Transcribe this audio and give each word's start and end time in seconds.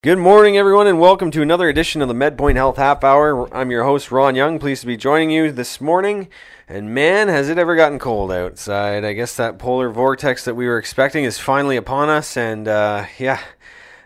Good 0.00 0.18
morning, 0.18 0.56
everyone, 0.56 0.86
and 0.86 1.00
welcome 1.00 1.32
to 1.32 1.42
another 1.42 1.68
edition 1.68 2.00
of 2.00 2.06
the 2.06 2.14
MedPoint 2.14 2.54
Health 2.54 2.76
Half 2.76 3.02
Hour. 3.02 3.52
I'm 3.52 3.72
your 3.72 3.82
host, 3.82 4.12
Ron 4.12 4.36
Young. 4.36 4.60
Pleased 4.60 4.82
to 4.82 4.86
be 4.86 4.96
joining 4.96 5.32
you 5.32 5.50
this 5.50 5.80
morning. 5.80 6.28
And 6.68 6.94
man, 6.94 7.26
has 7.26 7.48
it 7.48 7.58
ever 7.58 7.74
gotten 7.74 7.98
cold 7.98 8.30
outside. 8.30 9.04
I 9.04 9.12
guess 9.12 9.34
that 9.34 9.58
polar 9.58 9.90
vortex 9.90 10.44
that 10.44 10.54
we 10.54 10.68
were 10.68 10.78
expecting 10.78 11.24
is 11.24 11.40
finally 11.40 11.76
upon 11.76 12.10
us. 12.10 12.36
And 12.36 12.68
uh, 12.68 13.06
yeah, 13.18 13.40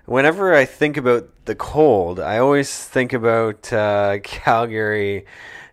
whenever 0.07 0.55
I 0.55 0.65
think 0.65 0.97
about 0.97 1.29
the 1.45 1.55
cold, 1.55 2.21
I 2.21 2.39
always 2.39 2.75
think 2.75 3.13
about 3.13 3.71
uh, 3.71 4.21
Calgary, 4.23 5.27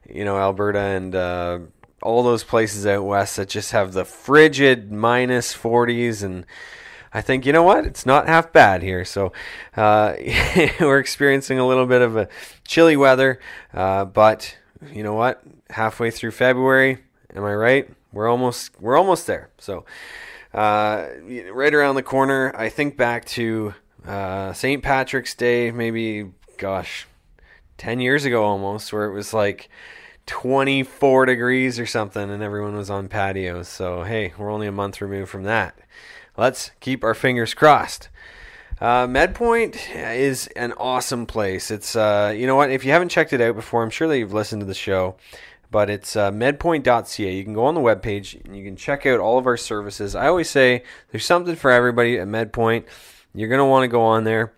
you 0.06 0.26
know, 0.26 0.38
Alberta, 0.38 0.80
and 0.80 1.16
uh, 1.16 1.60
all 2.02 2.24
those 2.24 2.44
places 2.44 2.86
out 2.86 3.06
west 3.06 3.38
that 3.38 3.48
just 3.48 3.72
have 3.72 3.94
the 3.94 4.04
frigid 4.04 4.92
minus 4.92 5.56
40s 5.56 6.24
and 6.24 6.46
I 7.14 7.22
think 7.22 7.46
you 7.46 7.54
know 7.54 7.64
what? 7.64 7.86
It's 7.86 8.06
not 8.06 8.28
half 8.28 8.54
bad 8.54 8.84
here. 8.84 9.04
So 9.04 9.34
uh, 9.76 10.14
we're 10.80 11.00
experiencing 11.00 11.60
a 11.60 11.68
little 11.68 11.86
bit 11.86 12.02
of 12.02 12.16
a 12.16 12.28
chilly 12.68 12.96
weather, 12.96 13.40
uh, 13.74 14.06
but 14.06 14.56
you 14.94 15.04
know 15.04 15.14
what? 15.14 15.42
Halfway 15.72 16.12
through 16.12 16.32
February, 16.32 17.00
am 17.36 17.44
I 17.44 17.54
right? 17.54 17.90
We're 18.12 18.28
almost 18.28 18.80
we're 18.80 18.98
almost 18.98 19.28
there. 19.28 19.50
So 19.58 19.86
uh, 20.54 21.08
right 21.52 21.74
around 21.74 21.96
the 21.96 22.04
corner. 22.04 22.54
I 22.56 22.70
think 22.70 22.98
back 22.98 23.26
to 23.26 23.74
uh, 24.06 24.54
St. 24.54 24.82
Patrick's 24.84 25.36
Day, 25.36 25.72
maybe 25.72 26.32
gosh, 26.58 27.08
ten 27.78 28.00
years 28.00 28.26
ago 28.26 28.44
almost, 28.44 28.94
where 28.94 29.06
it 29.06 29.14
was 29.14 29.34
like. 29.34 29.70
24 30.26 31.26
degrees 31.26 31.80
or 31.80 31.88
something, 31.88 32.30
and 32.30 32.44
everyone 32.44 32.76
was 32.76 32.92
on 32.92 33.08
patios. 33.08 33.68
So, 33.68 34.04
hey, 34.04 34.32
we're 34.38 34.52
only 34.52 34.68
a 34.68 34.72
month 34.72 35.02
removed 35.02 35.32
from 35.32 35.42
that 35.46 35.76
let's 36.40 36.72
keep 36.80 37.04
our 37.04 37.14
fingers 37.14 37.54
crossed. 37.54 38.10
Uh, 38.82 39.06
MedPoint 39.08 39.78
is 39.94 40.48
an 40.56 40.72
awesome 40.78 41.26
place. 41.26 41.70
It's 41.70 41.96
uh, 41.96 42.34
you 42.36 42.48
know 42.48 42.56
what? 42.56 42.72
If 42.72 42.86
you 42.86 42.92
haven't 42.92 43.10
checked 43.10 43.34
it 43.34 43.42
out 43.42 43.56
before, 43.56 43.84
I'm 43.84 43.90
sure 43.90 44.08
that 44.08 44.18
you've 44.18 44.34
listened 44.34 44.62
to 44.62 44.66
the 44.66 44.74
show. 44.74 45.18
But 45.72 45.90
it's 45.90 46.16
uh, 46.16 46.32
medpoint.ca. 46.32 47.32
You 47.32 47.44
can 47.44 47.54
go 47.54 47.66
on 47.66 47.76
the 47.76 47.82
webpage 47.82 48.44
and 48.44 48.58
you 48.58 48.64
can 48.64 48.76
check 48.76 49.06
out 49.06 49.20
all 49.20 49.38
of 49.38 49.46
our 49.46 49.58
services. 49.58 50.16
I 50.16 50.28
always 50.28 50.50
say 50.50 50.84
there's 51.12 51.26
something 51.26 51.56
for 51.56 51.70
everybody 51.70 52.18
at 52.18 52.28
MedPoint. 52.28 52.86
You're 53.36 53.50
going 53.50 53.60
to 53.60 53.66
want 53.66 53.84
to 53.84 53.88
go 53.88 54.02
on 54.02 54.24
there 54.24 54.54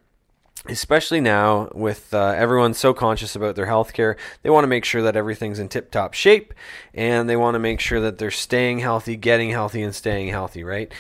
especially 0.68 1.20
now 1.20 1.70
with 1.74 2.14
uh, 2.14 2.34
everyone 2.38 2.74
so 2.74 2.94
conscious 2.94 3.36
about 3.36 3.56
their 3.56 3.66
health 3.66 3.94
care, 3.94 4.16
they 4.44 4.50
want 4.50 4.64
to 4.64 4.68
make 4.68 4.86
sure 4.86 5.02
that 5.02 5.16
everything's 5.16 5.60
in 5.60 5.68
tip 5.68 5.90
top 5.92 6.14
shape 6.14 6.54
and 6.94 7.30
they 7.30 7.36
want 7.36 7.56
to 7.56 7.60
make 7.60 7.80
sure 7.80 8.00
that 8.00 8.18
they're 8.18 8.32
staying 8.32 8.80
healthy, 8.80 9.16
getting 9.16 9.50
healthy, 9.50 9.82
and 9.82 9.96
staying 9.96 10.30
healthy, 10.30 10.64
right? 10.64 10.94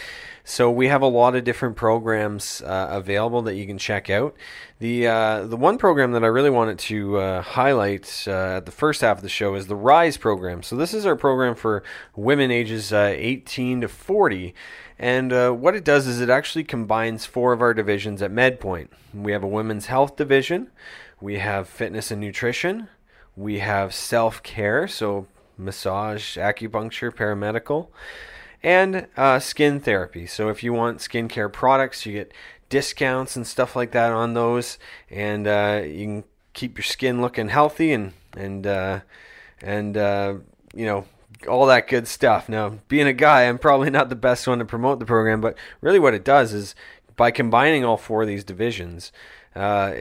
So 0.52 0.70
we 0.70 0.90
have 0.90 1.02
a 1.02 1.08
lot 1.08 1.34
of 1.36 1.46
different 1.46 1.78
programs 1.78 2.62
uh, 2.62 2.88
available 2.90 3.42
that 3.44 3.56
you 3.56 3.66
can 3.66 3.78
check 3.78 4.10
out. 4.10 4.36
The 4.80 5.08
uh, 5.08 5.48
the 5.48 5.56
one 5.56 5.78
program 5.78 6.12
that 6.12 6.26
I 6.26 6.28
really 6.28 6.50
wanted 6.50 6.78
to 6.80 7.20
uh, 7.20 7.42
highlight 7.42 8.26
uh, 8.28 8.58
at 8.58 8.66
the 8.66 8.72
first 8.74 9.00
half 9.00 9.16
of 9.16 9.24
the 9.24 9.30
show 9.30 9.56
is 9.56 9.68
the 9.68 9.78
Rise 9.78 10.18
program. 10.18 10.62
So 10.62 10.76
this 10.76 10.94
is 10.94 11.06
our 11.06 11.16
program 11.16 11.56
for 11.56 11.84
women 12.18 12.52
ages 12.52 12.92
uh, 12.92 13.14
18 13.16 13.80
to 13.80 13.88
40, 13.88 14.54
and 15.00 15.32
uh, 15.32 15.52
what 15.52 15.74
it 15.74 15.86
does 15.86 16.06
is 16.06 16.20
it 16.20 16.30
actually 16.30 16.66
combines 16.66 17.26
four 17.26 17.54
of 17.54 17.62
our 17.62 17.74
divisions 17.74 18.22
at 18.22 18.34
MedPoint. 18.34 18.90
We 19.14 19.32
have 19.32 19.44
a 19.44 19.48
women's 19.48 19.86
health 19.86 20.18
division, 20.18 20.70
we 21.22 21.38
have 21.38 21.70
fitness 21.70 22.12
and 22.12 22.20
nutrition, 22.20 22.90
we 23.38 23.60
have 23.60 23.94
self 23.94 24.44
care, 24.44 24.86
so 24.90 25.28
massage, 25.58 26.38
acupuncture, 26.38 27.10
paramedical 27.10 27.88
and 28.64 29.08
uh, 29.18 29.40
skin 29.40 29.80
therapy. 29.80 30.26
So 30.26 30.50
if 30.50 30.64
you 30.64 30.74
want 30.74 31.00
skincare 31.00 31.52
products, 31.52 32.06
you 32.06 32.14
get 32.14 32.34
discounts 32.70 33.36
and 33.36 33.46
stuff 33.46 33.76
like 33.76 33.92
that 33.92 34.12
on 34.12 34.34
those, 34.34 34.78
and 35.10 35.48
uh, 35.48 35.82
you 35.86 36.06
can 36.06 36.24
keep 36.54 36.78
your 36.78 36.84
skin 36.84 37.22
looking 37.22 37.50
healthy 37.50 37.92
and 37.92 38.14
and 38.36 38.66
uh, 38.68 39.00
and 39.62 39.98
uh, 39.98 40.36
you 40.74 40.86
know 40.86 41.06
all 41.48 41.66
that 41.66 41.88
good 41.88 42.08
stuff. 42.08 42.48
Now, 42.50 42.80
being 42.88 43.08
a 43.08 43.14
guy, 43.14 43.44
I'm 43.44 43.58
probably 43.58 43.90
not 43.90 44.10
the 44.10 44.16
best 44.16 44.48
one 44.48 44.60
to 44.60 44.66
promote 44.66 45.00
the 45.00 45.06
program, 45.06 45.42
but 45.42 45.58
really 45.82 46.00
what 46.00 46.14
it 46.14 46.24
does 46.24 46.54
is 46.54 46.76
by 47.16 47.32
combining 47.32 47.84
all 47.84 47.98
four 47.98 48.22
of 48.22 48.28
these 48.28 48.44
divisions, 48.44 49.12
uh, 49.56 49.94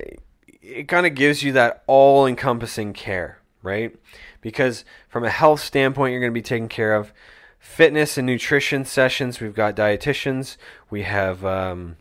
it 0.63 0.89
kind 0.89 1.07
of 1.07 1.15
gives 1.15 1.43
you 1.43 1.53
that 1.53 1.83
all-encompassing 1.87 2.93
care, 2.93 3.39
right? 3.63 3.95
Because 4.41 4.85
from 5.09 5.25
a 5.25 5.31
health 5.31 5.61
standpoint, 5.61 6.13
you're 6.13 6.21
going 6.21 6.33
to 6.33 6.35
be 6.35 6.43
taken 6.43 6.69
care 6.69 6.95
of 6.95 7.13
fitness 7.61 8.19
and 8.19 8.27
nutrition 8.27 8.85
sessions. 8.85 9.39
We've 9.39 9.55
got 9.55 9.77
dietitians. 9.77 10.57
We 10.89 11.03
have 11.03 11.45
um, 11.45 11.97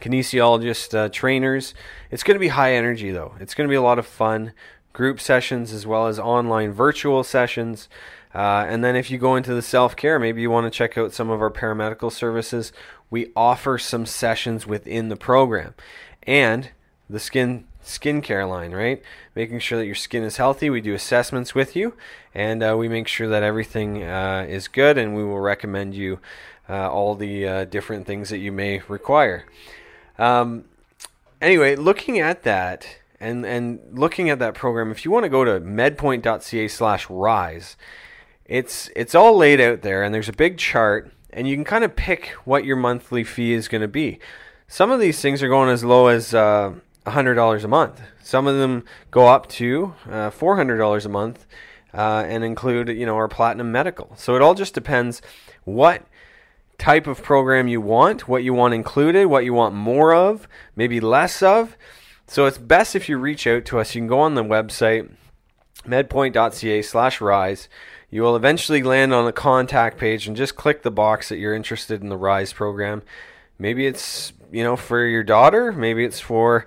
kinesiologist 0.00 0.94
uh, 0.94 1.08
trainers. 1.10 1.74
It's 2.10 2.22
going 2.22 2.36
to 2.36 2.40
be 2.40 2.48
high 2.48 2.74
energy 2.74 3.10
though. 3.10 3.34
It's 3.38 3.54
going 3.54 3.68
to 3.68 3.72
be 3.72 3.76
a 3.76 3.82
lot 3.82 3.98
of 3.98 4.06
fun. 4.06 4.52
Group 4.94 5.20
sessions 5.20 5.74
as 5.74 5.86
well 5.86 6.06
as 6.06 6.18
online 6.18 6.72
virtual 6.72 7.22
sessions. 7.22 7.88
Uh, 8.34 8.64
and 8.68 8.82
then 8.82 8.96
if 8.96 9.10
you 9.10 9.18
go 9.18 9.36
into 9.36 9.52
the 9.52 9.60
self 9.60 9.96
care, 9.96 10.18
maybe 10.18 10.40
you 10.40 10.50
want 10.50 10.64
to 10.64 10.70
check 10.70 10.96
out 10.96 11.12
some 11.12 11.28
of 11.28 11.42
our 11.42 11.50
paramedical 11.50 12.10
services. 12.10 12.72
We 13.10 13.32
offer 13.36 13.76
some 13.76 14.06
sessions 14.06 14.66
within 14.66 15.08
the 15.08 15.16
program. 15.16 15.74
And 16.22 16.70
the 17.08 17.20
skin 17.20 17.64
skincare 17.84 18.48
line, 18.48 18.72
right? 18.72 19.00
Making 19.34 19.58
sure 19.60 19.78
that 19.78 19.86
your 19.86 19.94
skin 19.94 20.24
is 20.24 20.38
healthy. 20.38 20.70
We 20.70 20.80
do 20.80 20.94
assessments 20.94 21.54
with 21.54 21.76
you, 21.76 21.94
and 22.34 22.62
uh, 22.62 22.74
we 22.76 22.88
make 22.88 23.08
sure 23.08 23.28
that 23.28 23.44
everything 23.44 24.02
uh, 24.02 24.44
is 24.48 24.68
good, 24.68 24.96
and 24.98 25.14
we 25.14 25.24
will 25.24 25.38
recommend 25.38 25.94
you 25.94 26.18
uh, 26.68 26.90
all 26.90 27.14
the 27.14 27.46
uh, 27.46 27.64
different 27.64 28.06
things 28.06 28.30
that 28.30 28.38
you 28.38 28.50
may 28.50 28.82
require. 28.88 29.44
Um, 30.18 30.64
anyway, 31.40 31.76
looking 31.76 32.18
at 32.18 32.42
that 32.42 32.98
and 33.20 33.46
and 33.46 33.78
looking 33.92 34.28
at 34.30 34.40
that 34.40 34.54
program, 34.54 34.90
if 34.90 35.04
you 35.04 35.10
want 35.10 35.24
to 35.24 35.28
go 35.28 35.44
to 35.44 35.60
medpoint.ca/rise, 35.60 37.76
it's 38.44 38.90
it's 38.96 39.14
all 39.14 39.36
laid 39.36 39.60
out 39.60 39.82
there, 39.82 40.02
and 40.02 40.14
there's 40.14 40.28
a 40.28 40.32
big 40.32 40.58
chart, 40.58 41.12
and 41.30 41.48
you 41.48 41.54
can 41.54 41.64
kind 41.64 41.84
of 41.84 41.94
pick 41.94 42.30
what 42.44 42.64
your 42.64 42.76
monthly 42.76 43.22
fee 43.22 43.52
is 43.52 43.68
going 43.68 43.82
to 43.82 43.88
be. 43.88 44.18
Some 44.68 44.90
of 44.90 44.98
these 44.98 45.20
things 45.20 45.44
are 45.44 45.48
going 45.48 45.70
as 45.70 45.84
low 45.84 46.08
as 46.08 46.34
uh, 46.34 46.72
$100 47.06 47.64
a 47.64 47.68
month. 47.68 48.00
Some 48.22 48.46
of 48.46 48.56
them 48.56 48.84
go 49.10 49.28
up 49.28 49.48
to 49.50 49.94
uh, 50.06 50.30
$400 50.30 51.04
a 51.04 51.08
month 51.08 51.46
uh, 51.94 52.24
and 52.26 52.44
include, 52.44 52.88
you 52.88 53.06
know, 53.06 53.16
our 53.16 53.28
platinum 53.28 53.72
medical. 53.72 54.12
So 54.16 54.36
it 54.36 54.42
all 54.42 54.54
just 54.54 54.74
depends 54.74 55.22
what 55.64 56.04
type 56.78 57.06
of 57.06 57.22
program 57.22 57.68
you 57.68 57.80
want, 57.80 58.28
what 58.28 58.44
you 58.44 58.52
want 58.52 58.74
included, 58.74 59.26
what 59.26 59.44
you 59.44 59.54
want 59.54 59.74
more 59.74 60.14
of, 60.14 60.46
maybe 60.74 61.00
less 61.00 61.42
of. 61.42 61.76
So 62.26 62.46
it's 62.46 62.58
best 62.58 62.96
if 62.96 63.08
you 63.08 63.18
reach 63.18 63.46
out 63.46 63.64
to 63.66 63.78
us. 63.78 63.94
You 63.94 64.02
can 64.02 64.08
go 64.08 64.20
on 64.20 64.34
the 64.34 64.44
website 64.44 65.10
medpoint.ca 65.84 66.82
slash 66.82 67.20
rise. 67.20 67.68
You 68.10 68.22
will 68.22 68.36
eventually 68.36 68.82
land 68.82 69.14
on 69.14 69.26
a 69.26 69.32
contact 69.32 69.98
page 69.98 70.26
and 70.26 70.36
just 70.36 70.56
click 70.56 70.82
the 70.82 70.90
box 70.90 71.28
that 71.28 71.38
you're 71.38 71.54
interested 71.54 72.02
in 72.02 72.08
the 72.08 72.16
rise 72.16 72.52
program. 72.52 73.02
Maybe 73.58 73.86
it's, 73.86 74.32
you 74.52 74.62
know, 74.62 74.76
for 74.76 75.04
your 75.04 75.22
daughter, 75.22 75.72
maybe 75.72 76.04
it's 76.04 76.20
for 76.20 76.66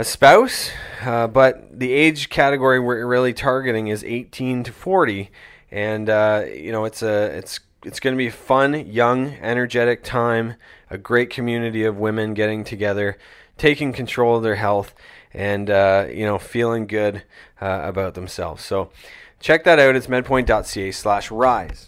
a 0.00 0.04
spouse, 0.04 0.70
uh, 1.02 1.26
but 1.26 1.78
the 1.78 1.92
age 1.92 2.30
category 2.30 2.80
we're 2.80 3.04
really 3.04 3.34
targeting 3.34 3.88
is 3.88 4.02
18 4.02 4.64
to 4.64 4.72
40, 4.72 5.30
and 5.70 6.08
uh, 6.08 6.42
you 6.50 6.72
know 6.72 6.86
it's 6.86 7.02
a 7.02 7.24
it's 7.36 7.60
it's 7.84 8.00
going 8.00 8.14
to 8.14 8.18
be 8.18 8.28
a 8.28 8.32
fun, 8.32 8.86
young, 8.86 9.34
energetic 9.42 10.02
time, 10.02 10.54
a 10.88 10.96
great 10.96 11.28
community 11.28 11.84
of 11.84 11.98
women 11.98 12.32
getting 12.32 12.64
together, 12.64 13.18
taking 13.58 13.92
control 13.92 14.38
of 14.38 14.42
their 14.42 14.54
health, 14.54 14.94
and 15.34 15.68
uh, 15.68 16.06
you 16.10 16.24
know 16.24 16.38
feeling 16.38 16.86
good 16.86 17.22
uh, 17.60 17.80
about 17.82 18.14
themselves. 18.14 18.64
So 18.64 18.90
check 19.38 19.64
that 19.64 19.78
out. 19.78 19.96
It's 19.96 20.06
medpoint.ca/rise. 20.06 21.86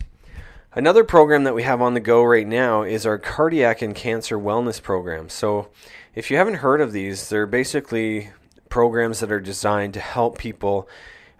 Another 0.75 1.05
program 1.05 1.45
that 1.45 1.55
we 1.55 1.63
have 1.63 1.81
on 1.81 1.95
the 1.95 2.01
go 2.01 2.23
right 2.23 2.47
now 2.47 2.83
is 2.83 3.07
our 3.07 3.17
cardiac 3.17 3.81
and 3.81 3.95
cancer 3.95 4.39
wellness 4.39 4.83
program. 4.83 5.31
So 5.31 5.69
if 6.15 6.31
you 6.31 6.37
haven't 6.37 6.55
heard 6.55 6.81
of 6.81 6.93
these, 6.93 7.29
they're 7.29 7.47
basically 7.47 8.31
programs 8.69 9.21
that 9.21 9.33
are 9.33 9.41
designed 9.41 9.95
to 9.95 10.01
help 10.01 10.39
people 10.39 10.89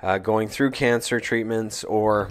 uh, 0.03 0.19
going 0.19 0.49
through 0.49 0.71
cancer 0.71 1.21
treatments 1.21 1.85
or 1.85 2.31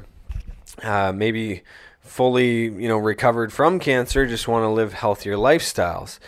uh, 0.83 1.11
maybe 1.11 1.63
fully 2.01 2.63
you 2.63 2.87
know 2.87 2.97
recovered 2.97 3.53
from 3.53 3.79
cancer 3.79 4.25
just 4.25 4.47
want 4.47 4.63
to 4.63 4.69
live 4.69 4.93
healthier 4.93 5.35
lifestyles. 5.35 6.19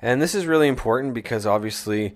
And 0.00 0.22
this 0.22 0.34
is 0.34 0.46
really 0.46 0.68
important 0.68 1.14
because 1.14 1.44
obviously 1.46 2.14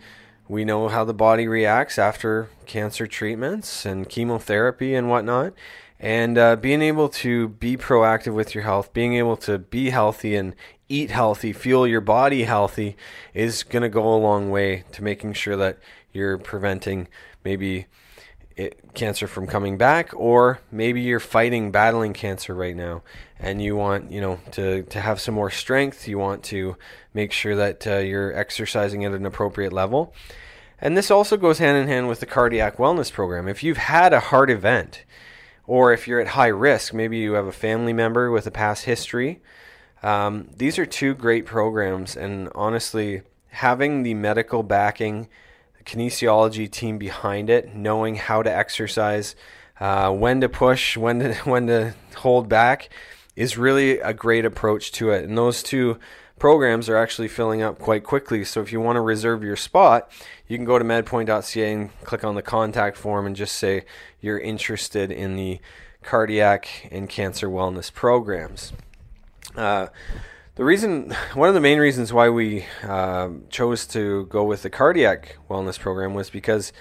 we 0.49 0.65
know 0.65 0.89
how 0.89 1.05
the 1.05 1.15
body 1.15 1.49
reacts 1.49 1.99
after 1.99 2.49
cancer 2.67 3.07
treatments 3.07 3.85
and 3.85 4.09
chemotherapy 4.09 4.95
and 4.95 5.09
whatnot 5.09 5.53
and 6.03 6.37
uh, 6.37 6.57
being 6.57 6.83
able 6.83 7.09
to 7.09 7.49
be 7.49 7.77
proactive 7.77 8.35
with 8.35 8.57
your 8.57 8.65
health, 8.65 8.93
being 8.93 9.15
able 9.15 9.37
to 9.37 9.57
be 9.59 9.91
healthy 9.91 10.35
and 10.35 10.57
eat 10.89 11.13
healthy, 11.13 11.53
fuel 11.53 11.87
your 11.87 12.01
body 12.01 12.43
healthy, 12.43 12.97
is 13.33 13.63
going 13.63 13.85
to 13.85 13.89
go 13.89 14.13
a 14.13 14.19
long 14.19 14.51
way 14.51 14.83
to 14.91 15.05
making 15.05 15.33
sure 15.33 15.57
that 15.57 15.79
you're 16.13 16.37
preventing 16.39 17.07
maybe 17.45 17.87
it, 18.57 18.81
cancer 18.95 19.29
from 19.29 19.47
coming 19.47 19.79
back, 19.79 20.11
or 20.15 20.59
maybe 20.73 21.01
you're 21.01 21.21
fighting, 21.21 21.71
battling 21.71 22.13
cancer 22.13 22.53
right 22.53 22.77
now, 22.77 23.03
and 23.39 23.63
you 23.63 23.77
want, 23.77 24.11
you 24.11 24.21
know, 24.21 24.41
to, 24.51 24.83
to 24.83 25.01
have 25.01 25.21
some 25.21 25.35
more 25.35 25.51
strength. 25.51 26.09
You 26.09 26.19
want 26.19 26.43
to 26.45 26.77
make 27.15 27.31
sure 27.31 27.55
that 27.55 27.87
uh, 27.87 27.99
you're 27.99 28.35
exercising 28.37 29.05
at 29.05 29.13
an 29.13 29.25
appropriate 29.25 29.73
level. 29.73 30.13
And 30.81 30.97
this 30.97 31.13
also 31.13 31.37
goes 31.37 31.59
hand 31.59 31.79
in 31.79 31.87
hand 31.87 32.09
with 32.09 32.19
the 32.19 32.27
cardiac 32.27 32.77
wellness 32.77 33.13
program. 33.13 33.47
If 33.47 33.63
you've 33.63 33.77
had 33.77 34.13
a 34.13 34.19
heart 34.19 34.51
event, 34.51 35.05
or 35.73 35.95
if 35.95 36.07
you're 36.07 36.21
at 36.21 36.27
high 36.27 36.49
risk, 36.49 36.93
maybe 36.93 37.17
you 37.17 37.33
have 37.33 37.47
a 37.47 37.53
family 37.53 37.95
member 37.95 38.31
with 38.31 38.47
a 38.47 38.51
past 38.51 38.85
history, 38.85 39.41
um, 40.03 40.51
these 40.55 40.79
are 40.79 40.85
two 40.85 41.15
great 41.15 41.47
programs. 41.47 42.15
And 42.15 42.51
honestly, 42.55 43.23
having 43.49 44.03
the 44.03 44.13
medical 44.13 44.63
backing, 44.63 45.31
the 45.79 45.85
kinesiology 45.85 46.71
team 46.71 46.99
behind 46.99 47.49
it, 47.49 47.75
knowing 47.75 48.17
how 48.17 48.43
to 48.43 48.55
exercise, 48.55 49.35
uh, 49.81 50.13
when 50.13 50.43
to 50.43 50.49
push, 50.51 50.95
when 51.05 51.21
to 51.21 51.35
when 51.45 51.69
to 51.69 51.95
hold 52.17 52.51
back, 52.51 52.91
is 53.35 53.57
really 53.57 53.99
a 54.01 54.13
great 54.13 54.45
approach 54.45 54.93
to 54.93 55.11
it. 55.11 55.25
And 55.25 55.39
those 55.39 55.63
two 55.63 55.99
programs 56.43 56.89
are 56.89 56.97
actually 56.97 57.29
filling 57.29 57.63
up 57.63 57.79
quite 57.79 58.03
quickly. 58.03 58.43
So 58.43 58.61
if 58.61 58.73
you 58.73 58.81
want 58.81 58.97
to 58.97 59.01
reserve 59.01 59.45
your 59.45 59.55
spot, 59.55 60.11
you 60.49 60.59
can 60.59 60.65
go 60.65 60.77
to 60.77 60.85
medpoint.ca 60.85 61.73
and 61.73 62.01
click 62.03 62.25
on 62.25 62.35
the 62.35 62.43
contact 62.43 62.97
form 62.97 63.27
and 63.27 63.37
just 63.37 63.55
say 63.55 63.85
you're 64.21 64.41
interested 64.41 65.13
in 65.13 65.37
the 65.37 65.61
cardiac 66.03 66.89
and 66.91 67.09
cancer 67.09 67.49
wellness 67.49 67.95
programs. 67.95 68.73
Uh, 69.55 69.87
the 70.57 70.65
reason, 70.65 71.15
one 71.35 71.49
of 71.49 71.55
the 71.55 71.61
main 71.61 71.79
reasons 71.79 72.13
why 72.13 72.29
we 72.29 72.67
uh, 72.83 73.29
chose 73.49 73.87
to 73.87 74.27
go 74.27 74.43
with 74.43 74.63
the 74.63 74.71
cardiac 74.71 75.37
wellness 75.49 75.79
program 75.79 76.13
was 76.13 76.29
because 76.29 76.73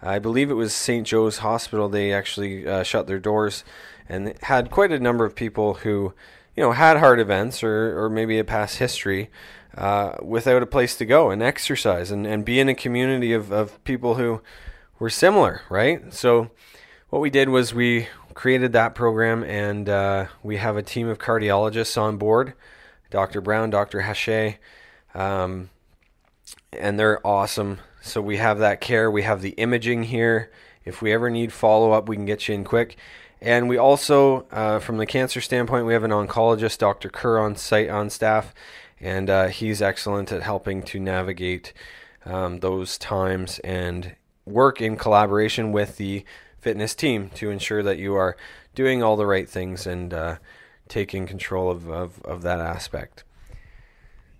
I 0.00 0.18
believe 0.18 0.50
it 0.50 0.54
was 0.54 0.72
St. 0.72 1.06
Joe's 1.06 1.38
Hospital. 1.38 1.90
They 1.90 2.10
actually 2.10 2.66
uh, 2.66 2.84
shut 2.84 3.06
their 3.06 3.18
doors 3.18 3.64
and 4.08 4.32
had 4.44 4.70
quite 4.70 4.92
a 4.92 4.98
number 4.98 5.26
of 5.26 5.34
people 5.34 5.74
who, 5.74 6.14
you 6.56 6.62
know, 6.62 6.72
had 6.72 6.96
heart 6.96 7.20
events 7.20 7.62
or, 7.62 8.04
or 8.04 8.10
maybe 8.10 8.38
a 8.38 8.44
past 8.44 8.78
history 8.78 9.30
uh, 9.76 10.16
without 10.22 10.62
a 10.62 10.66
place 10.66 10.96
to 10.96 11.04
go 11.04 11.30
and 11.30 11.42
exercise 11.42 12.10
and, 12.10 12.26
and 12.26 12.44
be 12.44 12.60
in 12.60 12.68
a 12.68 12.74
community 12.74 13.32
of, 13.32 13.52
of 13.52 13.82
people 13.84 14.16
who 14.16 14.40
were 14.98 15.10
similar, 15.10 15.62
right? 15.68 16.12
So, 16.12 16.50
what 17.08 17.20
we 17.20 17.30
did 17.30 17.48
was 17.48 17.74
we 17.74 18.08
created 18.34 18.72
that 18.72 18.94
program 18.94 19.42
and 19.42 19.88
uh, 19.88 20.26
we 20.42 20.56
have 20.56 20.76
a 20.76 20.82
team 20.82 21.08
of 21.08 21.18
cardiologists 21.18 22.00
on 22.00 22.16
board 22.16 22.54
Dr. 23.10 23.40
Brown, 23.40 23.70
Dr. 23.70 24.02
Hache, 24.02 24.58
um, 25.14 25.70
and 26.72 26.98
they're 26.98 27.24
awesome. 27.26 27.78
So 28.00 28.22
we 28.22 28.36
have 28.36 28.60
that 28.60 28.80
care. 28.80 29.10
We 29.10 29.22
have 29.22 29.42
the 29.42 29.50
imaging 29.50 30.04
here. 30.04 30.50
If 30.84 31.02
we 31.02 31.12
ever 31.12 31.28
need 31.28 31.52
follow 31.52 31.92
up, 31.92 32.08
we 32.08 32.16
can 32.16 32.24
get 32.24 32.48
you 32.48 32.54
in 32.54 32.64
quick. 32.64 32.96
And 33.42 33.68
we 33.68 33.78
also, 33.78 34.46
uh, 34.50 34.80
from 34.80 34.98
the 34.98 35.06
cancer 35.06 35.40
standpoint, 35.40 35.86
we 35.86 35.94
have 35.94 36.04
an 36.04 36.10
oncologist, 36.10 36.78
Dr. 36.78 37.08
Kerr, 37.08 37.38
on 37.38 37.56
site 37.56 37.88
on 37.88 38.10
staff, 38.10 38.54
and 39.00 39.30
uh, 39.30 39.46
he's 39.48 39.80
excellent 39.80 40.30
at 40.30 40.42
helping 40.42 40.82
to 40.84 41.00
navigate 41.00 41.72
um, 42.26 42.58
those 42.58 42.98
times 42.98 43.58
and 43.60 44.14
work 44.44 44.80
in 44.80 44.96
collaboration 44.96 45.72
with 45.72 45.96
the 45.96 46.24
fitness 46.58 46.94
team 46.94 47.30
to 47.30 47.50
ensure 47.50 47.82
that 47.82 47.98
you 47.98 48.14
are 48.14 48.36
doing 48.74 49.02
all 49.02 49.16
the 49.16 49.26
right 49.26 49.48
things 49.48 49.86
and 49.86 50.12
uh, 50.12 50.36
taking 50.88 51.26
control 51.26 51.70
of, 51.70 51.88
of, 51.88 52.22
of 52.22 52.42
that 52.42 52.60
aspect. 52.60 53.24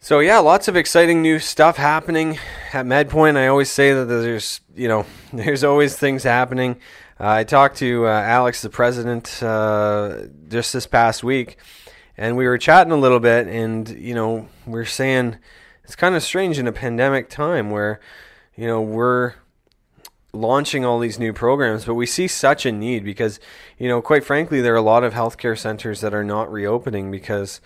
So 0.02 0.20
yeah, 0.20 0.38
lots 0.38 0.66
of 0.66 0.76
exciting 0.76 1.20
new 1.20 1.38
stuff 1.38 1.76
happening 1.76 2.38
at 2.72 2.86
MedPoint. 2.86 3.36
I 3.36 3.48
always 3.48 3.70
say 3.70 3.92
that 3.92 4.06
there's 4.06 4.60
you 4.74 4.88
know 4.88 5.04
there's 5.32 5.62
always 5.64 5.96
things 5.96 6.22
happening. 6.22 6.80
I 7.22 7.44
talked 7.44 7.76
to 7.78 8.06
uh, 8.06 8.10
Alex, 8.10 8.62
the 8.62 8.70
president, 8.70 9.42
uh, 9.42 10.22
just 10.48 10.72
this 10.72 10.86
past 10.86 11.22
week, 11.22 11.58
and 12.16 12.34
we 12.34 12.46
were 12.46 12.56
chatting 12.56 12.94
a 12.94 12.96
little 12.96 13.20
bit, 13.20 13.46
and 13.46 13.86
you 13.90 14.14
know 14.14 14.48
we're 14.66 14.86
saying 14.86 15.36
it's 15.84 15.94
kind 15.94 16.14
of 16.14 16.22
strange 16.22 16.58
in 16.58 16.66
a 16.66 16.72
pandemic 16.72 17.28
time 17.28 17.70
where 17.70 18.00
you 18.56 18.66
know 18.66 18.80
we're 18.80 19.34
launching 20.32 20.86
all 20.86 20.98
these 20.98 21.18
new 21.18 21.34
programs, 21.34 21.84
but 21.84 21.94
we 21.94 22.06
see 22.06 22.26
such 22.26 22.64
a 22.64 22.72
need 22.72 23.04
because, 23.04 23.38
you 23.78 23.88
know, 23.88 24.00
quite 24.00 24.24
frankly, 24.24 24.62
there 24.62 24.72
are 24.72 24.78
a 24.78 24.82
lot 24.82 25.04
of 25.04 25.12
healthcare 25.12 25.58
centers 25.58 26.00
that 26.00 26.14
are 26.14 26.24
not 26.24 26.50
reopening 26.50 27.10
because 27.10 27.60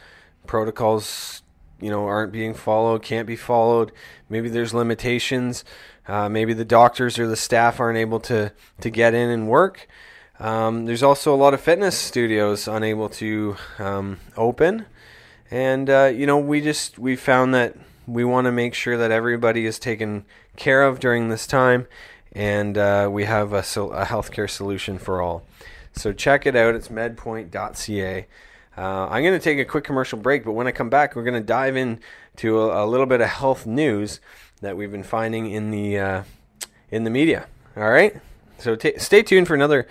protocols, 0.46 1.42
you 1.80 1.90
know, 1.90 2.06
aren't 2.06 2.32
being 2.32 2.54
followed, 2.54 3.02
can't 3.02 3.26
be 3.26 3.36
followed. 3.36 3.92
Maybe 4.28 4.48
there's 4.48 4.74
limitations. 4.74 5.64
Uh, 6.06 6.28
maybe 6.28 6.52
the 6.52 6.64
doctors 6.64 7.18
or 7.18 7.26
the 7.26 7.36
staff 7.36 7.80
aren't 7.80 7.98
able 7.98 8.20
to 8.20 8.52
to 8.80 8.90
get 8.90 9.14
in 9.14 9.30
and 9.30 9.48
work. 9.48 9.88
Um, 10.38 10.84
there's 10.84 11.02
also 11.02 11.34
a 11.34 11.36
lot 11.36 11.54
of 11.54 11.60
fitness 11.60 11.96
studios 11.96 12.68
unable 12.68 13.08
to 13.10 13.56
um, 13.78 14.18
open, 14.36 14.86
and 15.50 15.88
uh, 15.88 16.12
you 16.14 16.26
know, 16.26 16.38
we 16.38 16.60
just 16.60 16.98
we 16.98 17.16
found 17.16 17.54
that 17.54 17.76
we 18.06 18.24
want 18.24 18.46
to 18.46 18.52
make 18.52 18.74
sure 18.74 18.98
that 18.98 19.10
everybody 19.10 19.64
is 19.64 19.78
taken 19.78 20.24
care 20.56 20.82
of 20.82 21.00
during 21.00 21.30
this 21.30 21.46
time 21.46 21.86
and 22.34 22.76
uh, 22.76 23.08
we 23.10 23.24
have 23.24 23.52
a, 23.52 23.58
a 23.58 24.04
healthcare 24.04 24.50
solution 24.50 24.98
for 24.98 25.22
all. 25.22 25.44
So 25.92 26.12
check 26.12 26.46
it 26.46 26.56
out. 26.56 26.74
It's 26.74 26.88
medpoint.ca. 26.88 28.26
Uh, 28.76 28.80
I'm 28.80 29.22
going 29.22 29.38
to 29.38 29.44
take 29.44 29.58
a 29.58 29.64
quick 29.64 29.84
commercial 29.84 30.18
break, 30.18 30.44
but 30.44 30.52
when 30.52 30.66
I 30.66 30.72
come 30.72 30.90
back, 30.90 31.14
we're 31.14 31.22
going 31.22 31.40
to 31.40 31.46
dive 31.46 31.76
into 31.76 32.60
a, 32.60 32.84
a, 32.84 32.86
little 32.86 33.06
bit 33.06 33.20
of 33.20 33.28
health 33.28 33.66
news 33.66 34.18
that 34.64 34.76
we've 34.76 34.90
been 34.90 35.02
finding 35.02 35.50
in 35.50 35.70
the 35.70 35.98
uh, 35.98 36.22
in 36.90 37.04
the 37.04 37.10
media. 37.10 37.46
All 37.76 37.90
right, 37.90 38.20
so 38.58 38.76
t- 38.76 38.98
stay 38.98 39.22
tuned 39.22 39.46
for 39.46 39.54
another 39.54 39.86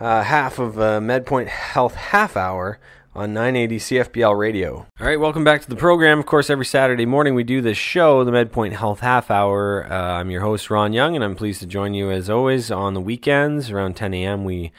uh, 0.00 0.22
half 0.22 0.58
of 0.58 0.78
uh, 0.78 1.00
MedPoint 1.00 1.48
Health 1.48 1.94
Half 1.94 2.36
Hour 2.36 2.78
on 3.14 3.34
980 3.34 3.78
CFPL 3.78 4.38
radio. 4.38 4.86
All 4.98 5.06
right, 5.06 5.20
welcome 5.20 5.44
back 5.44 5.60
to 5.62 5.68
the 5.68 5.76
program. 5.76 6.18
Of 6.18 6.26
course, 6.26 6.48
every 6.48 6.64
Saturday 6.64 7.04
morning 7.04 7.34
we 7.34 7.44
do 7.44 7.60
this 7.60 7.76
show, 7.76 8.24
the 8.24 8.30
MedPoint 8.30 8.72
Health 8.72 9.00
Half 9.00 9.30
Hour. 9.30 9.86
Uh, 9.90 9.94
I'm 9.94 10.30
your 10.30 10.40
host, 10.40 10.70
Ron 10.70 10.92
Young, 10.92 11.14
and 11.14 11.22
I'm 11.22 11.36
pleased 11.36 11.60
to 11.60 11.66
join 11.66 11.94
you 11.94 12.10
as 12.10 12.30
always 12.30 12.70
on 12.70 12.94
the 12.94 13.00
weekends 13.00 13.70
around 13.70 13.96
10 13.96 14.14
a.m. 14.14 14.44
We 14.44 14.72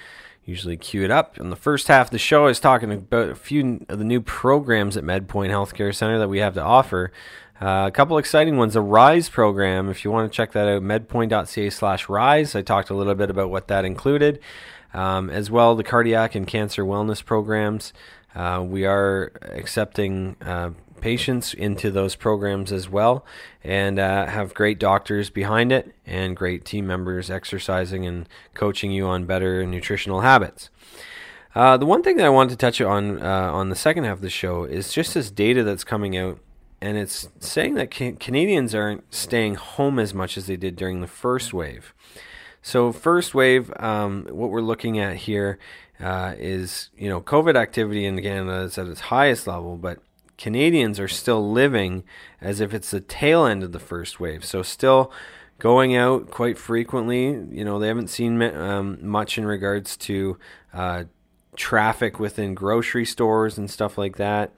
usually 0.46 0.78
cue 0.78 1.04
it 1.04 1.12
up. 1.12 1.38
In 1.39 1.51
the 1.51 1.56
first 1.56 1.88
half 1.88 2.07
of 2.07 2.12
the 2.12 2.18
show, 2.18 2.44
I 2.44 2.48
was 2.48 2.60
talking 2.60 2.92
about 2.92 3.30
a 3.30 3.36
few 3.36 3.86
of 3.88 4.00
the 4.00 4.06
new 4.06 4.19
programs 4.19 4.98
at 4.98 5.04
MedPoint 5.04 5.50
Healthcare 5.50 5.96
Center 5.96 6.19
that 6.19 6.30
we 6.30 6.39
have 6.39 6.56
to 6.56 6.62
offer. 6.62 7.12
Uh, 7.61 7.85
a 7.88 7.91
couple 7.91 8.17
exciting 8.17 8.57
ones. 8.57 8.75
A 8.75 8.81
Rise 8.81 9.29
program, 9.29 9.89
if 9.89 10.03
you 10.03 10.11
want 10.11 10.31
to 10.31 10.35
check 10.35 10.51
that 10.53 10.67
out, 10.67 10.81
medpoint.ca 10.81 11.69
slash 11.69 12.09
rise. 12.09 12.55
I 12.55 12.61
talked 12.61 12.89
a 12.89 12.95
little 12.95 13.15
bit 13.15 13.29
about 13.29 13.50
what 13.50 13.67
that 13.67 13.85
included. 13.85 14.39
Um, 14.94 15.29
as 15.29 15.50
well, 15.50 15.75
the 15.75 15.83
cardiac 15.83 16.35
and 16.35 16.45
cancer 16.45 16.83
wellness 16.83 17.23
programs. 17.23 17.94
Uh, 18.35 18.63
we 18.65 18.85
are 18.85 19.31
accepting 19.41 20.35
uh, 20.41 20.71
patients 21.03 21.53
into 21.53 21.91
those 21.91 22.15
programs 22.15 22.71
as 22.71 22.88
well 22.89 23.25
and 23.61 24.00
uh, 24.00 24.25
have 24.25 24.53
great 24.53 24.79
doctors 24.79 25.29
behind 25.29 25.69
it 25.71 25.94
and 26.05 26.35
great 26.35 26.63
team 26.63 26.88
members 26.88 27.29
exercising 27.29 28.05
and 28.05 28.27
coaching 28.53 28.89
you 28.89 29.05
on 29.05 29.25
better 29.25 29.65
nutritional 29.65 30.22
habits. 30.22 30.69
Uh, 31.53 31.75
the 31.77 31.86
one 31.86 32.01
thing 32.01 32.15
that 32.17 32.25
I 32.25 32.29
want 32.29 32.50
to 32.51 32.55
touch 32.55 32.79
on 32.81 33.22
uh, 33.22 33.51
on 33.51 33.69
the 33.69 33.75
second 33.75 34.05
half 34.05 34.17
of 34.17 34.22
the 34.22 34.29
show 34.29 34.63
is 34.63 34.93
just 34.93 35.13
this 35.13 35.29
data 35.29 35.63
that's 35.63 35.83
coming 35.83 36.17
out, 36.17 36.39
and 36.84 36.98
it's 36.98 37.30
saying 37.40 37.75
that 37.75 37.92
ca- 37.92 38.18
Canadians 38.20 38.75
aren't 38.75 39.12
staying 39.13 39.56
home 39.56 40.00
as 40.00 40.13
much 40.13 40.36
as 40.36 40.48
they 40.48 40.58
did 40.58 40.75
during 40.75 41.00
the 41.00 41.08
first 41.08 41.54
wave. 41.54 41.94
So, 42.62 42.92
first 42.92 43.34
wave, 43.34 43.72
um, 43.80 44.28
what 44.30 44.50
we're 44.50 44.60
looking 44.60 45.00
at 45.00 45.16
here 45.16 45.60
uh, 46.02 46.34
is 46.38 46.90
you 46.98 47.08
know 47.08 47.22
COVID 47.22 47.56
activity 47.56 48.06
in 48.06 48.22
Canada 48.22 48.63
is 48.63 48.78
at 48.78 48.88
its 48.88 49.00
highest 49.00 49.48
level, 49.48 49.78
but 49.78 50.00
Canadians 50.38 51.00
are 51.00 51.08
still 51.08 51.50
living 51.50 52.04
as 52.42 52.60
if 52.60 52.74
it's 52.74 52.92
the 52.92 53.00
tail 53.00 53.46
end 53.46 53.63
of 53.63 53.72
the 53.72 53.80
first 53.80 54.20
wave. 54.20 54.44
So 54.44 54.62
still 54.62 55.10
going 55.60 55.96
out 55.96 56.32
quite 56.32 56.58
frequently. 56.58 57.28
You 57.28 57.63
know 57.63 57.80
they 57.80 57.88
haven't 57.88 58.10
seen 58.10 58.42
um, 58.42 58.98
much 59.02 59.38
in 59.38 59.46
regards 59.46 59.96
to 59.98 60.38
uh, 60.74 61.06
traffic 61.56 62.20
within 62.20 62.54
grocery 62.56 63.06
stores 63.06 63.58
and 63.58 63.72
stuff 63.72 63.98
like 63.98 64.18
that. 64.18 64.52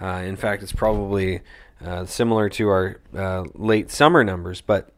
Uh, 0.00 0.22
in 0.24 0.36
fact, 0.36 0.62
it's 0.62 0.72
probably 0.72 1.40
uh, 1.84 2.04
similar 2.06 2.48
to 2.50 2.68
our 2.68 3.00
uh, 3.16 3.44
late 3.54 3.90
summer 3.90 4.24
numbers, 4.24 4.60
but 4.60 4.90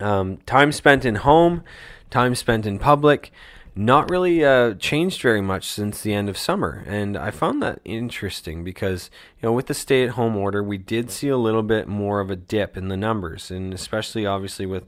um, 0.00 0.38
time 0.46 0.72
spent 0.72 1.04
in 1.04 1.16
home, 1.16 1.62
time 2.10 2.34
spent 2.34 2.66
in 2.66 2.78
public 2.78 3.32
not 3.74 4.10
really 4.10 4.44
uh, 4.44 4.74
changed 4.74 5.22
very 5.22 5.40
much 5.40 5.66
since 5.66 6.02
the 6.02 6.12
end 6.12 6.28
of 6.28 6.36
summer. 6.36 6.84
And 6.86 7.16
I 7.16 7.30
found 7.30 7.62
that 7.62 7.80
interesting 7.84 8.64
because, 8.64 9.10
you 9.40 9.48
know, 9.48 9.52
with 9.52 9.66
the 9.66 9.74
stay 9.74 10.04
at 10.04 10.10
home 10.10 10.36
order, 10.36 10.62
we 10.62 10.76
did 10.76 11.10
see 11.10 11.28
a 11.28 11.38
little 11.38 11.62
bit 11.62 11.88
more 11.88 12.20
of 12.20 12.30
a 12.30 12.36
dip 12.36 12.76
in 12.76 12.88
the 12.88 12.96
numbers. 12.96 13.50
And 13.50 13.72
especially, 13.72 14.26
obviously, 14.26 14.66
with 14.66 14.84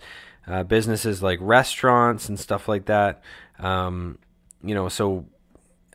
uh, 0.46 0.64
businesses 0.64 1.22
like 1.22 1.38
restaurants 1.40 2.28
and 2.28 2.38
stuff 2.38 2.68
like 2.68 2.84
that. 2.84 3.22
Um, 3.58 4.18
you 4.62 4.74
know, 4.74 4.90
so 4.90 5.24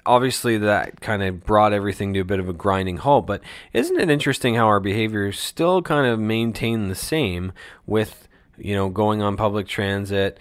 obviously 0.06 0.58
that 0.58 1.02
kind 1.02 1.24
of 1.24 1.44
brought 1.44 1.74
everything 1.74 2.14
to 2.14 2.20
a 2.20 2.26
bit 2.26 2.40
of 2.40 2.50
a 2.50 2.54
grinding 2.54 2.98
halt. 2.98 3.28
But 3.28 3.42
isn't 3.74 4.00
it 4.00 4.10
interesting 4.10 4.56
how 4.56 4.68
our 4.68 4.80
behavior 4.80 5.32
still 5.32 5.82
kind 5.82 6.08
of 6.08 6.20
maintain 6.20 6.88
the 6.88 6.96
same 6.96 7.52
with, 7.86 8.28
you 8.58 8.76
know, 8.76 8.90
going 8.90 9.22
on 9.22 9.38
public 9.38 9.68
transit? 9.68 10.40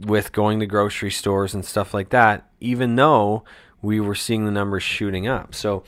with 0.00 0.32
going 0.32 0.60
to 0.60 0.66
grocery 0.66 1.10
stores 1.10 1.54
and 1.54 1.64
stuff 1.64 1.94
like 1.94 2.10
that, 2.10 2.48
even 2.60 2.96
though 2.96 3.44
we 3.82 4.00
were 4.00 4.14
seeing 4.14 4.44
the 4.44 4.50
numbers 4.50 4.82
shooting 4.82 5.26
up. 5.26 5.54
So 5.54 5.84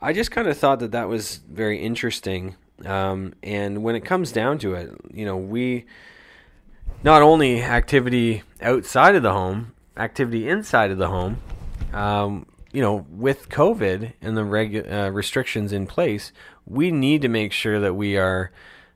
I 0.00 0.12
just 0.12 0.30
kind 0.30 0.48
of 0.48 0.56
thought 0.56 0.80
that 0.80 0.92
that 0.92 1.08
was 1.08 1.36
very 1.50 1.78
interesting. 1.80 2.56
Um, 2.84 3.34
and 3.42 3.82
when 3.82 3.94
it 3.94 4.04
comes 4.04 4.32
down 4.32 4.58
to 4.58 4.74
it, 4.74 4.90
you 5.12 5.24
know, 5.24 5.36
we 5.36 5.84
not 7.02 7.22
only 7.22 7.62
activity 7.62 8.42
outside 8.60 9.14
of 9.14 9.22
the 9.22 9.32
home, 9.32 9.74
activity 9.96 10.48
inside 10.48 10.90
of 10.90 10.98
the 10.98 11.08
home, 11.08 11.38
um, 11.92 12.46
you 12.72 12.80
know, 12.80 13.06
with 13.10 13.48
COVID 13.48 14.12
and 14.20 14.36
the 14.36 14.42
regu- 14.42 14.90
uh, 14.90 15.10
restrictions 15.10 15.72
in 15.72 15.86
place, 15.86 16.32
we 16.66 16.90
need 16.90 17.22
to 17.22 17.28
make 17.28 17.52
sure 17.52 17.80
that 17.80 17.94
we 17.94 18.16
are 18.16 18.52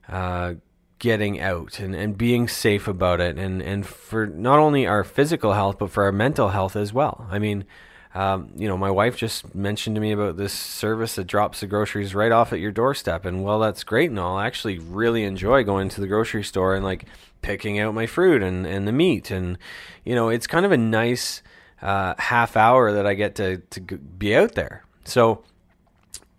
uh, 0.07 0.53
getting 0.99 1.41
out 1.41 1.79
and, 1.79 1.93
and 1.93 2.17
being 2.17 2.47
safe 2.47 2.87
about 2.87 3.19
it, 3.19 3.37
and, 3.37 3.61
and 3.61 3.85
for 3.85 4.25
not 4.25 4.59
only 4.59 4.87
our 4.87 5.03
physical 5.03 5.53
health, 5.53 5.77
but 5.79 5.91
for 5.91 6.03
our 6.03 6.11
mental 6.11 6.49
health 6.49 6.75
as 6.75 6.93
well. 6.93 7.27
I 7.29 7.37
mean, 7.37 7.65
um, 8.13 8.51
you 8.55 8.69
know, 8.69 8.77
my 8.77 8.89
wife 8.89 9.17
just 9.17 9.53
mentioned 9.53 9.95
to 9.97 10.01
me 10.01 10.13
about 10.13 10.37
this 10.37 10.53
service 10.53 11.15
that 11.15 11.27
drops 11.27 11.59
the 11.59 11.67
groceries 11.67 12.15
right 12.15 12.31
off 12.31 12.53
at 12.53 12.61
your 12.61 12.71
doorstep, 12.71 13.25
and 13.25 13.43
well, 13.43 13.59
that's 13.59 13.83
great 13.83 14.09
and 14.09 14.17
all. 14.17 14.37
I 14.37 14.47
actually 14.47 14.79
really 14.79 15.25
enjoy 15.25 15.63
going 15.63 15.89
to 15.89 15.99
the 15.99 16.07
grocery 16.07 16.43
store 16.43 16.75
and 16.75 16.85
like 16.85 17.05
picking 17.41 17.77
out 17.77 17.93
my 17.93 18.05
fruit 18.05 18.41
and, 18.41 18.65
and 18.65 18.87
the 18.87 18.93
meat, 18.93 19.31
and 19.31 19.57
you 20.05 20.15
know, 20.15 20.29
it's 20.29 20.47
kind 20.47 20.65
of 20.65 20.71
a 20.71 20.77
nice 20.77 21.43
uh, 21.81 22.15
half 22.17 22.55
hour 22.57 22.91
that 22.93 23.05
I 23.05 23.13
get 23.13 23.35
to 23.35 23.57
to 23.57 23.81
be 23.81 24.35
out 24.35 24.55
there. 24.55 24.83
So, 25.03 25.43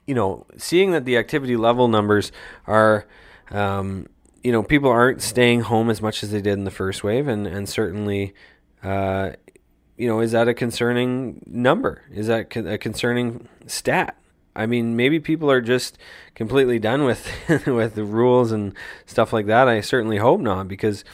you 0.06 0.14
know, 0.14 0.46
seeing 0.56 0.92
that 0.92 1.04
the 1.04 1.16
activity 1.16 1.56
level 1.56 1.88
numbers 1.88 2.32
are 2.66 3.06
um, 3.50 4.06
you 4.46 4.52
know, 4.52 4.62
people 4.62 4.90
aren't 4.90 5.22
staying 5.22 5.62
home 5.62 5.90
as 5.90 6.00
much 6.00 6.22
as 6.22 6.30
they 6.30 6.40
did 6.40 6.52
in 6.52 6.62
the 6.62 6.70
first 6.70 7.02
wave, 7.02 7.26
and 7.26 7.48
and 7.48 7.68
certainly, 7.68 8.32
uh, 8.82 9.32
you 9.96 10.06
know, 10.06 10.20
is 10.20 10.30
that 10.32 10.46
a 10.46 10.54
concerning 10.54 11.42
number? 11.46 12.02
Is 12.12 12.28
that 12.28 12.54
a 12.56 12.78
concerning 12.78 13.48
stat? 13.66 14.16
I 14.54 14.66
mean, 14.66 14.94
maybe 14.94 15.18
people 15.18 15.50
are 15.50 15.60
just 15.60 15.98
completely 16.36 16.78
done 16.78 17.04
with 17.04 17.28
with 17.66 17.96
the 17.96 18.04
rules 18.04 18.52
and 18.52 18.72
stuff 19.04 19.32
like 19.32 19.46
that. 19.46 19.66
I 19.66 19.80
certainly 19.80 20.18
hope 20.18 20.40
not, 20.40 20.68
because 20.68 21.04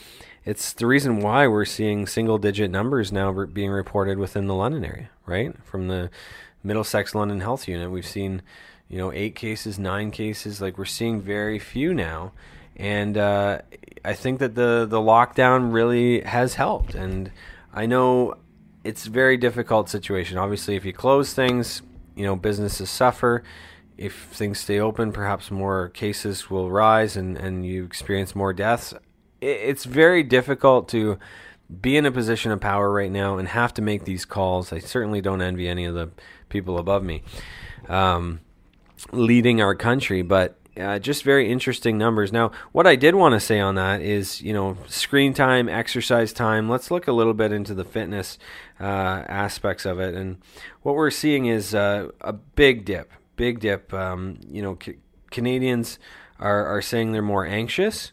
it's 0.45 0.73
the 0.73 0.87
reason 0.87 1.21
why 1.21 1.47
we're 1.47 1.65
seeing 1.65 2.07
single 2.07 2.39
digit 2.39 2.71
numbers 2.71 3.13
now 3.13 3.33
being 3.47 3.71
reported 3.71 4.19
within 4.19 4.47
the 4.47 4.55
London 4.55 4.85
area, 4.85 5.11
right? 5.25 5.55
From 5.65 5.89
the 5.89 6.11
Middlesex 6.65 7.15
London 7.15 7.41
Health 7.41 7.69
Unit, 7.69 7.91
we've 7.91 8.07
seen, 8.07 8.43
you 8.89 8.99
know, 8.99 9.13
eight 9.13 9.37
cases, 9.37 9.79
nine 9.79 10.11
cases. 10.11 10.61
Like 10.61 10.79
we're 10.79 10.85
seeing 10.85 11.21
very 11.21 11.59
few 11.59 11.95
now, 11.95 12.33
and 12.77 13.17
uh, 13.17 13.61
I 14.05 14.15
think 14.15 14.41
that 14.41 14.55
the 14.55 14.87
the 14.89 14.99
lockdown 14.99 15.73
really 15.73 16.23
has 16.23 16.55
helped. 16.55 16.95
And 16.95 17.31
I 17.73 17.87
know 17.87 18.35
it's 18.83 19.07
a 19.07 19.11
very 19.11 19.37
difficult 19.37 19.89
situation. 19.89 20.39
Obviously, 20.39 20.75
if 20.75 20.85
you 20.85 20.93
close 20.93 21.35
things, 21.35 21.83
you 22.17 22.25
know 22.25 22.35
businesses 22.35 22.91
suffer. 22.91 23.45
If 23.97 24.25
things 24.33 24.59
stay 24.59 24.81
open, 24.81 25.13
perhaps 25.13 25.53
more 25.53 25.91
cases 25.91 26.51
will 26.51 26.69
rise, 26.69 27.17
and 27.17 27.37
and 27.37 27.65
you 27.65 27.85
experience 27.85 28.35
more 28.35 28.53
deaths. 28.53 28.93
It's 29.43 29.85
very 29.85 30.23
difficult 30.23 30.89
to 30.91 31.19
be 31.81 31.97
in 31.97 32.07
a 32.07 32.13
position 32.13 32.53
of 32.53 32.61
power 32.61 32.93
right 32.93 33.11
now 33.11 33.39
and 33.39 33.49
have 33.49 33.75
to 33.75 33.83
make 33.83 34.05
these 34.05 34.25
calls. 34.25 34.73
I 34.73 34.79
certainly 34.79 35.21
don't 35.21 35.43
envy 35.43 35.69
any 35.69 35.85
of 35.85 35.95
the 35.95 36.11
people 36.49 36.79
above 36.79 37.03
me 37.03 37.23
um, 37.89 38.41
leading 39.11 39.61
our 39.61 39.75
country, 39.75 40.23
but 40.23 40.59
uh, 40.77 40.99
just 40.99 41.23
very 41.23 41.51
interesting 41.51 41.99
numbers. 41.99 42.33
Now, 42.33 42.53
what 42.73 42.87
I 42.87 42.97
did 42.97 43.15
want 43.15 43.35
to 43.35 43.41
say 43.41 43.61
on 43.61 43.75
that 43.75 44.01
is, 44.01 44.41
you 44.41 44.53
know, 44.53 44.77
screen 44.87 45.35
time, 45.35 45.69
exercise 45.69 46.33
time. 46.33 46.69
Let's 46.69 46.91
look 46.91 47.09
a 47.09 47.13
little 47.13 47.35
bit 47.35 47.53
into 47.53 47.75
the 47.75 47.85
fitness 47.85 48.39
uh, 48.81 48.85
aspects 49.29 49.85
of 49.85 50.01
it. 50.01 50.15
And 50.15 50.39
what 50.83 50.95
we're 50.95 51.11
seeing 51.11 51.47
is 51.47 51.75
uh, 51.75 52.09
a 52.21 52.33
big 52.33 52.85
dip, 52.85 53.13
big 53.37 53.61
dip. 53.61 53.93
Um, 53.93 54.39
you 54.49 54.63
know, 54.63 54.79
Canadians 55.31 55.99
are, 56.39 56.65
are 56.67 56.83
saying 56.83 57.13
they're 57.13 57.23
more 57.23 57.47
anxious. 57.47 58.13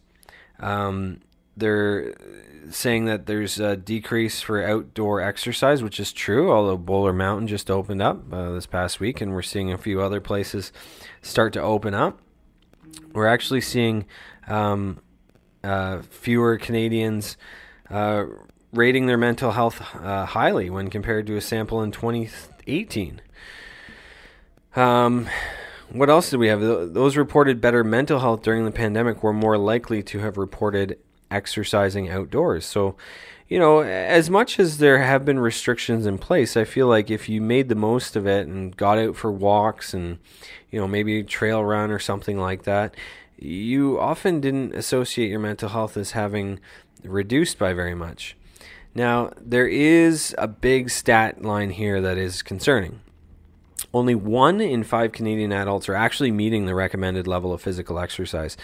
Um, 0.59 1.21
they're 1.57 2.13
saying 2.69 3.05
that 3.05 3.25
there's 3.25 3.59
a 3.59 3.75
decrease 3.75 4.41
for 4.41 4.63
outdoor 4.63 5.21
exercise, 5.21 5.81
which 5.81 5.99
is 5.99 6.13
true, 6.13 6.51
although 6.51 6.77
Boler 6.77 7.13
Mountain 7.15 7.47
just 7.47 7.71
opened 7.71 8.01
up 8.01 8.31
uh, 8.31 8.51
this 8.51 8.65
past 8.65 8.99
week, 8.99 9.21
and 9.21 9.33
we're 9.33 9.41
seeing 9.41 9.71
a 9.71 9.77
few 9.77 10.01
other 10.01 10.21
places 10.21 10.71
start 11.21 11.53
to 11.53 11.61
open 11.61 11.93
up 11.93 12.19
we're 13.13 13.27
actually 13.27 13.61
seeing 13.61 14.05
um, 14.47 14.99
uh, 15.63 16.01
fewer 16.01 16.57
Canadians 16.57 17.37
uh, 17.89 18.25
rating 18.71 19.07
their 19.07 19.17
mental 19.17 19.51
health 19.51 19.81
uh, 19.95 20.25
highly 20.25 20.69
when 20.69 20.89
compared 20.89 21.27
to 21.27 21.35
a 21.35 21.41
sample 21.41 21.81
in 21.81 21.91
2018. 21.91 23.21
Um, 24.75 25.27
what 25.91 26.09
else 26.09 26.29
did 26.29 26.37
we 26.37 26.47
have? 26.47 26.61
Those 26.61 27.17
reported 27.17 27.61
better 27.61 27.83
mental 27.83 28.19
health 28.19 28.41
during 28.41 28.65
the 28.65 28.71
pandemic 28.71 29.23
were 29.23 29.33
more 29.33 29.57
likely 29.57 30.03
to 30.03 30.19
have 30.19 30.37
reported 30.37 30.99
exercising 31.31 32.09
outdoors. 32.09 32.65
So, 32.65 32.95
you 33.47 33.59
know, 33.59 33.79
as 33.81 34.29
much 34.29 34.59
as 34.59 34.77
there 34.77 34.99
have 34.99 35.25
been 35.25 35.39
restrictions 35.39 36.05
in 36.05 36.17
place, 36.17 36.55
I 36.55 36.63
feel 36.63 36.87
like 36.87 37.09
if 37.09 37.27
you 37.27 37.41
made 37.41 37.69
the 37.69 37.75
most 37.75 38.15
of 38.15 38.27
it 38.27 38.47
and 38.47 38.75
got 38.77 38.97
out 38.97 39.15
for 39.15 39.31
walks 39.31 39.93
and, 39.93 40.19
you 40.69 40.79
know, 40.79 40.87
maybe 40.87 41.23
trail 41.23 41.63
run 41.63 41.91
or 41.91 41.99
something 41.99 42.37
like 42.37 42.63
that, 42.63 42.95
you 43.37 43.99
often 43.99 44.41
didn't 44.41 44.75
associate 44.75 45.29
your 45.29 45.39
mental 45.39 45.69
health 45.69 45.97
as 45.97 46.11
having 46.11 46.59
reduced 47.03 47.57
by 47.57 47.73
very 47.73 47.95
much. 47.95 48.35
Now, 48.93 49.31
there 49.39 49.67
is 49.67 50.35
a 50.37 50.47
big 50.47 50.89
stat 50.89 51.41
line 51.41 51.69
here 51.71 52.01
that 52.01 52.17
is 52.17 52.41
concerning. 52.41 52.99
Only 53.93 54.15
one 54.15 54.61
in 54.61 54.83
five 54.83 55.11
Canadian 55.11 55.51
adults 55.51 55.89
are 55.89 55.95
actually 55.95 56.31
meeting 56.31 56.65
the 56.65 56.75
recommended 56.75 57.27
level 57.27 57.53
of 57.53 57.61
physical 57.61 57.99
exercise. 57.99 58.55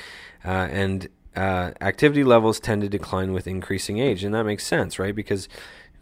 Uh, 0.44 0.68
and 0.70 1.08
uh, 1.36 1.72
activity 1.82 2.24
levels 2.24 2.60
tend 2.60 2.82
to 2.84 2.90
decline 2.90 3.34
with 3.34 3.48
increasing 3.48 3.98
age, 3.98 4.24
and 4.24 4.34
that 4.36 4.44
makes 4.44 4.66
sense, 4.66 5.00
right? 5.00 5.16
Because 5.16 5.50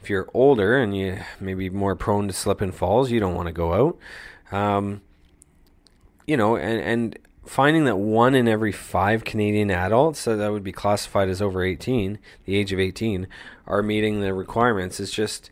if 0.01 0.09
you're 0.09 0.29
older 0.33 0.77
and 0.77 0.95
you 0.95 1.19
may 1.39 1.53
be 1.53 1.69
more 1.69 1.95
prone 1.95 2.27
to 2.27 2.33
slip 2.33 2.59
and 2.59 2.75
falls, 2.75 3.11
you 3.11 3.19
don't 3.19 3.35
want 3.35 3.47
to 3.47 3.53
go 3.53 3.73
out. 3.73 3.97
Um, 4.55 5.01
you 6.27 6.37
know, 6.37 6.57
and, 6.57 6.81
and 6.81 7.19
finding 7.45 7.85
that 7.85 7.97
one 7.97 8.35
in 8.35 8.47
every 8.47 8.71
five 8.71 9.23
Canadian 9.23 9.71
adults, 9.71 10.19
so 10.19 10.37
that 10.37 10.51
would 10.51 10.63
be 10.63 10.71
classified 10.71 11.29
as 11.29 11.41
over 11.41 11.63
18, 11.63 12.19
the 12.45 12.55
age 12.55 12.71
of 12.71 12.79
18, 12.79 13.27
are 13.65 13.81
meeting 13.81 14.21
the 14.21 14.33
requirements 14.33 14.99
is 14.99 15.11
just 15.11 15.49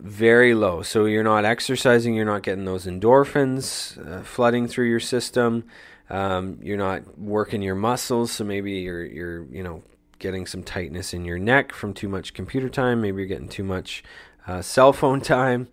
very 0.00 0.54
low. 0.54 0.82
So 0.82 1.04
you're 1.06 1.24
not 1.24 1.44
exercising, 1.44 2.14
you're 2.14 2.24
not 2.24 2.42
getting 2.42 2.64
those 2.64 2.86
endorphins 2.86 3.98
uh, 4.06 4.22
flooding 4.22 4.68
through 4.68 4.88
your 4.88 5.00
system. 5.00 5.64
Um, 6.10 6.58
you're 6.62 6.76
not 6.76 7.18
working 7.18 7.62
your 7.62 7.74
muscles, 7.74 8.32
so 8.32 8.44
maybe 8.44 8.72
you're 8.72 9.04
you're 9.04 9.44
you 9.46 9.62
know 9.62 9.82
getting 10.18 10.46
some 10.46 10.62
tightness 10.62 11.14
in 11.14 11.24
your 11.24 11.38
neck 11.38 11.72
from 11.72 11.94
too 11.94 12.08
much 12.08 12.34
computer 12.34 12.68
time. 12.68 13.00
Maybe 13.00 13.18
you're 13.18 13.26
getting 13.26 13.48
too 13.48 13.64
much 13.64 14.04
uh, 14.46 14.62
cell 14.62 14.92
phone 14.92 15.20
time. 15.22 15.68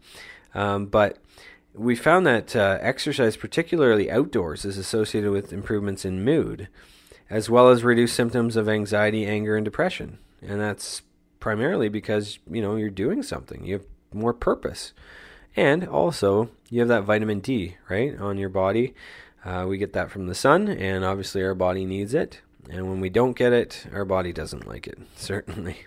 Um, 0.54 0.86
but 0.86 1.18
we 1.74 1.96
found 1.96 2.26
that 2.28 2.56
uh, 2.56 2.78
exercise, 2.82 3.38
particularly 3.38 4.12
outdoors, 4.12 4.66
is 4.66 4.78
associated 4.78 5.32
with 5.32 5.54
improvements 5.54 6.04
in 6.04 6.24
mood, 6.24 6.68
as 7.30 7.50
well 7.50 7.70
as 7.70 7.84
reduced 7.84 8.16
symptoms 8.16 8.56
of 8.56 8.68
anxiety, 8.68 9.26
anger, 9.26 9.56
and 9.56 9.64
depression. 9.64 10.18
And 10.42 10.60
that's 10.60 11.02
primarily 11.40 11.90
because 11.90 12.40
you 12.50 12.62
know 12.62 12.76
you're 12.76 12.90
doing 12.90 13.24
something. 13.24 13.66
You 13.66 13.84
more 14.14 14.34
purpose, 14.34 14.94
and 15.56 15.88
also 15.88 16.50
you 16.70 16.80
have 16.80 16.90
that 16.90 17.04
vitamin 17.04 17.40
D 17.40 17.78
right 17.90 18.18
on 18.20 18.38
your 18.38 18.50
body 18.50 18.94
uh, 19.44 19.66
we 19.68 19.78
get 19.78 19.94
that 19.94 20.12
from 20.12 20.28
the 20.28 20.36
sun, 20.36 20.68
and 20.68 21.04
obviously 21.04 21.44
our 21.44 21.56
body 21.56 21.86
needs 21.86 22.14
it. 22.14 22.42
And 22.70 22.88
when 22.90 23.00
we 23.02 23.10
don't 23.10 23.36
get 23.36 23.54
it, 23.54 23.88
our 23.92 24.06
body 24.06 24.32
doesn't 24.32 24.68
like 24.68 24.88
it, 24.88 25.00
certainly. 25.16 25.86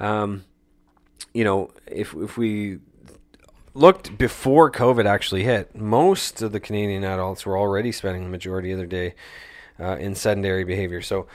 Um, 0.00 0.44
you 1.32 1.44
know, 1.44 1.70
if, 1.86 2.14
if 2.14 2.36
we 2.36 2.78
looked 3.74 4.18
before 4.18 4.70
COVID 4.70 5.06
actually 5.06 5.44
hit, 5.44 5.74
most 5.76 6.42
of 6.42 6.52
the 6.52 6.60
Canadian 6.60 7.04
adults 7.04 7.46
were 7.46 7.56
already 7.56 7.92
spending 7.92 8.24
the 8.24 8.30
majority 8.30 8.72
of 8.72 8.78
their 8.78 8.86
day 8.86 9.14
uh, 9.78 9.96
in 9.96 10.14
sedentary 10.14 10.64
behavior. 10.64 11.02
So, 11.02 11.26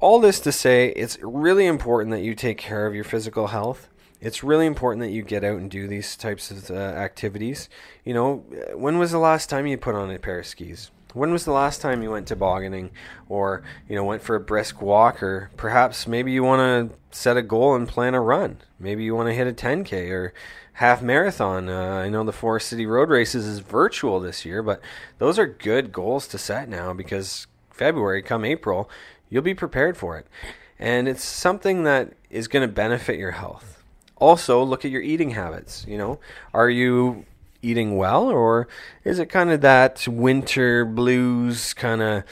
all 0.00 0.18
this 0.18 0.40
to 0.40 0.50
say, 0.50 0.88
it's 0.88 1.16
really 1.22 1.64
important 1.64 2.10
that 2.10 2.22
you 2.22 2.34
take 2.34 2.58
care 2.58 2.86
of 2.86 2.94
your 2.94 3.04
physical 3.04 3.48
health 3.48 3.88
it's 4.22 4.44
really 4.44 4.66
important 4.66 5.02
that 5.02 5.10
you 5.10 5.22
get 5.22 5.42
out 5.42 5.58
and 5.58 5.68
do 5.68 5.88
these 5.88 6.16
types 6.16 6.52
of 6.52 6.70
uh, 6.70 6.74
activities. 6.74 7.68
You 8.04 8.14
know, 8.14 8.36
when 8.74 8.98
was 8.98 9.10
the 9.10 9.18
last 9.18 9.50
time 9.50 9.66
you 9.66 9.76
put 9.76 9.96
on 9.96 10.12
a 10.12 10.18
pair 10.18 10.38
of 10.38 10.46
skis? 10.46 10.92
When 11.12 11.32
was 11.32 11.44
the 11.44 11.52
last 11.52 11.80
time 11.80 12.04
you 12.04 12.12
went 12.12 12.28
tobogganing 12.28 12.92
or, 13.28 13.64
you 13.88 13.96
know, 13.96 14.04
went 14.04 14.22
for 14.22 14.36
a 14.36 14.40
brisk 14.40 14.80
walk 14.80 15.24
or 15.24 15.50
perhaps 15.56 16.06
maybe 16.06 16.30
you 16.30 16.44
want 16.44 16.90
to 16.90 16.96
set 17.10 17.36
a 17.36 17.42
goal 17.42 17.74
and 17.74 17.88
plan 17.88 18.14
a 18.14 18.20
run. 18.20 18.58
Maybe 18.78 19.02
you 19.02 19.14
want 19.16 19.28
to 19.28 19.34
hit 19.34 19.48
a 19.48 19.52
10K 19.52 20.10
or 20.10 20.32
half 20.74 21.02
marathon. 21.02 21.68
Uh, 21.68 21.96
I 21.96 22.08
know 22.08 22.22
the 22.22 22.32
Forest 22.32 22.68
City 22.68 22.86
Road 22.86 23.10
Races 23.10 23.44
is 23.44 23.58
virtual 23.58 24.20
this 24.20 24.46
year, 24.46 24.62
but 24.62 24.80
those 25.18 25.36
are 25.36 25.46
good 25.46 25.92
goals 25.92 26.28
to 26.28 26.38
set 26.38 26.68
now 26.68 26.94
because 26.94 27.48
February, 27.70 28.22
come 28.22 28.44
April, 28.44 28.88
you'll 29.28 29.42
be 29.42 29.52
prepared 29.54 29.96
for 29.96 30.16
it. 30.16 30.28
and 30.78 31.08
it's 31.08 31.24
something 31.24 31.82
that 31.82 32.12
is 32.30 32.48
going 32.48 32.66
to 32.66 32.72
benefit 32.72 33.18
your 33.18 33.32
health. 33.32 33.81
Also, 34.22 34.62
look 34.62 34.84
at 34.84 34.92
your 34.92 35.02
eating 35.02 35.30
habits. 35.30 35.84
You 35.88 35.98
know, 35.98 36.20
are 36.54 36.70
you 36.70 37.26
eating 37.60 37.96
well, 37.96 38.28
or 38.28 38.68
is 39.02 39.18
it 39.18 39.26
kind 39.26 39.50
of 39.50 39.62
that 39.62 40.06
winter 40.06 40.84
blues 40.84 41.74
kind 41.74 42.00
of 42.00 42.22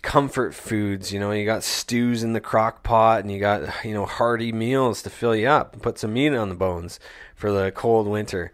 comfort 0.00 0.54
foods? 0.54 1.12
You 1.12 1.20
know, 1.20 1.32
you 1.32 1.44
got 1.44 1.62
stews 1.62 2.22
in 2.22 2.32
the 2.32 2.40
crock 2.40 2.82
pot, 2.82 3.20
and 3.20 3.30
you 3.30 3.40
got 3.40 3.84
you 3.84 3.92
know 3.92 4.06
hearty 4.06 4.52
meals 4.52 5.02
to 5.02 5.10
fill 5.10 5.36
you 5.36 5.46
up 5.48 5.74
and 5.74 5.82
put 5.82 5.98
some 5.98 6.14
meat 6.14 6.34
on 6.34 6.48
the 6.48 6.54
bones 6.54 6.98
for 7.36 7.52
the 7.52 7.70
cold 7.70 8.06
winter. 8.06 8.50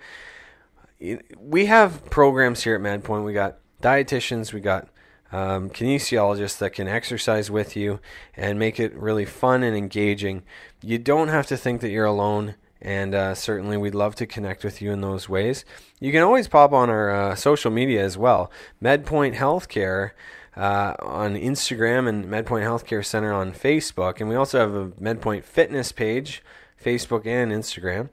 We 1.39 1.67
have 1.67 2.11
programs 2.11 2.65
here 2.65 2.75
at 2.75 2.81
MedPoint. 2.81 3.25
We 3.25 3.33
got 3.33 3.59
dietitians, 3.81 4.53
we 4.53 4.59
got 4.59 4.89
um, 5.31 5.71
kinesiologists 5.71 6.59
that 6.59 6.73
can 6.73 6.89
exercise 6.89 7.53
with 7.53 7.77
you 7.77 8.01
and 8.37 8.59
make 8.59 8.81
it 8.81 8.93
really 8.95 9.27
fun 9.27 9.63
and 9.63 9.77
engaging. 9.77 10.43
You 10.83 10.99
don't 10.99 11.29
have 11.29 11.47
to 11.47 11.57
think 11.57 11.83
that 11.83 11.91
you're 11.91 12.05
alone 12.05 12.57
and 12.83 13.15
uh, 13.15 13.35
certainly 13.35 13.77
we'd 13.77 13.95
love 13.95 14.15
to 14.17 14.27
connect 14.27 14.65
with 14.65 14.81
you 14.81 14.93
in 14.93 15.01
those 15.01 15.29
ways. 15.29 15.65
You 15.99 16.13
can 16.13 16.23
always 16.23 16.49
pop 16.49 16.73
on 16.73 16.89
our 16.89 17.11
uh, 17.11 17.35
social 17.35 17.71
media 17.71 18.03
as 18.05 18.17
well, 18.17 18.51
MedPoint 18.83 19.35
Healthcare 19.37 20.13
uh, 20.57 20.95
on 21.01 21.35
Instagram 21.35 22.09
and 22.09 22.25
MedPoint 22.25 22.65
Healthcare 22.65 23.05
Center 23.05 23.33
on 23.33 23.53
Facebook, 23.53 24.21
and 24.21 24.29
we 24.29 24.35
also 24.35 24.59
have 24.59 24.75
a 24.75 24.89
MedPoint 24.93 25.45
Fitness 25.45 25.93
page, 25.93 26.43
Facebook 26.83 27.27
and 27.27 27.53
Instagram, 27.53 28.09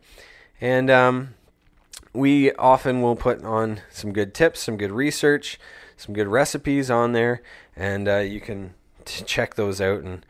and 0.59 0.89
um, 0.89 1.35
we 2.13 2.51
often 2.53 3.01
will 3.01 3.15
put 3.15 3.43
on 3.43 3.81
some 3.91 4.11
good 4.11 4.33
tips, 4.33 4.61
some 4.61 4.77
good 4.77 4.91
research, 4.91 5.59
some 5.95 6.13
good 6.13 6.27
recipes 6.27 6.91
on 6.91 7.13
there, 7.13 7.41
and 7.75 8.07
uh, 8.07 8.17
you 8.17 8.41
can 8.41 8.73
t- 9.05 9.23
check 9.23 9.55
those 9.55 9.79
out 9.81 10.03
and 10.03 10.25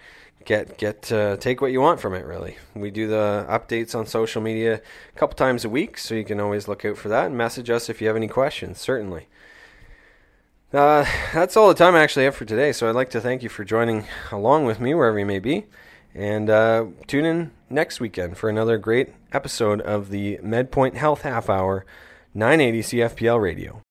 get 0.48 0.78
get 0.78 1.12
uh, 1.12 1.36
take 1.38 1.62
what 1.62 1.72
you 1.72 1.82
want 1.82 2.00
from 2.00 2.16
it. 2.16 2.26
Really, 2.26 2.58
we 2.74 2.90
do 2.90 3.06
the 3.08 3.46
updates 3.48 3.94
on 3.94 4.08
social 4.08 4.42
media 4.42 4.82
a 5.16 5.20
couple 5.20 5.36
times 5.36 5.64
a 5.64 5.70
week, 5.70 6.00
so 6.00 6.16
you 6.16 6.24
can 6.24 6.40
always 6.40 6.68
look 6.68 6.84
out 6.86 6.98
for 6.98 7.10
that 7.10 7.28
and 7.28 7.38
message 7.38 7.70
us 7.70 7.90
if 7.90 8.02
you 8.02 8.08
have 8.08 8.16
any 8.16 8.28
questions. 8.28 8.80
Certainly. 8.80 9.28
Uh, 10.74 11.06
that's 11.34 11.56
all 11.56 11.68
the 11.70 11.74
time 11.74 11.96
I 11.96 12.00
actually 12.02 12.26
have 12.26 12.36
for 12.36 12.44
today. 12.46 12.72
So 12.74 12.90
I'd 12.90 12.96
like 12.96 13.10
to 13.12 13.22
thank 13.22 13.42
you 13.42 13.50
for 13.50 13.64
joining 13.64 14.06
along 14.32 14.66
with 14.66 14.82
me 14.82 14.94
wherever 14.94 15.20
you 15.20 15.26
may 15.26 15.40
be, 15.40 15.66
and 16.16 16.50
uh, 16.50 16.88
tune 17.06 17.26
in 17.26 17.52
next 17.70 18.00
weekend 18.00 18.38
for 18.38 18.50
another 18.50 18.78
great 18.78 19.14
episode 19.32 19.82
of 19.82 20.10
the 20.10 20.38
MedPoint 20.38 20.96
Health 20.96 21.22
Half 21.22 21.50
Hour, 21.50 21.86
980 22.34 22.82
CFPL 22.82 23.42
Radio. 23.42 23.84